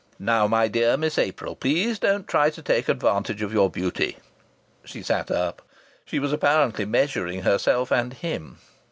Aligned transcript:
"Now, 0.17 0.47
my 0.47 0.67
dear 0.67 0.97
Miss 0.97 1.19
April, 1.19 1.55
please 1.55 1.99
don't 1.99 2.27
try 2.27 2.49
to 2.49 2.63
take 2.63 2.89
advantage 2.89 3.43
of 3.43 3.53
your 3.53 3.69
beauty!" 3.69 4.17
She 4.83 5.03
sat 5.03 5.29
up. 5.29 5.61
She 6.05 6.17
was 6.17 6.33
apparently 6.33 6.85
measuring 6.85 7.43
herself 7.43 7.91
and 7.91 8.11
him. 8.11 8.57